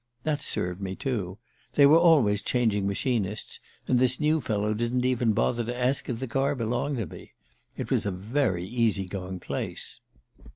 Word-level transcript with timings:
That 0.23 0.41
served 0.41 0.81
me, 0.81 0.95
too. 0.95 1.37
They 1.73 1.85
were 1.85 1.99
always 1.99 2.41
changing 2.41 2.87
machinists, 2.87 3.59
and 3.87 3.99
this 3.99 4.19
new 4.19 4.41
fellow 4.41 4.73
didn't 4.73 5.05
even 5.05 5.33
bother 5.33 5.63
to 5.63 5.79
ask 5.79 6.09
if 6.09 6.19
the 6.19 6.27
car 6.27 6.55
belonged 6.55 6.97
to 6.97 7.05
me. 7.05 7.33
It 7.77 7.91
was 7.91 8.07
a 8.07 8.11
very 8.11 8.65
easy 8.65 9.05
going 9.05 9.39
place... 9.39 9.99